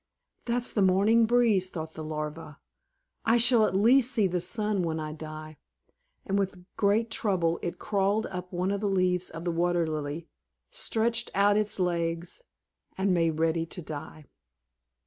"That's 0.45 0.71
the 0.73 0.81
morning 0.81 1.27
breeze," 1.27 1.69
thought 1.69 1.93
the 1.93 2.03
Larva; 2.03 2.57
"I 3.23 3.37
shall 3.37 3.67
at 3.67 3.75
least 3.75 4.11
see 4.11 4.25
the 4.25 4.41
sun 4.41 4.81
when 4.81 4.99
I 4.99 5.11
die." 5.13 5.57
And 6.25 6.39
with 6.39 6.65
great 6.75 7.11
trouble 7.11 7.59
it 7.61 7.77
crawled 7.77 8.25
up 8.25 8.51
one 8.51 8.71
of 8.71 8.81
the 8.81 8.89
leaves 8.89 9.29
of 9.29 9.45
the 9.45 9.51
Water 9.51 9.85
Lily, 9.85 10.27
stretched 10.71 11.29
out 11.35 11.55
its 11.55 11.79
legs, 11.79 12.41
and 12.97 13.13
made 13.13 13.37
ready 13.39 13.67
to 13.67 13.81
die. 13.83 14.25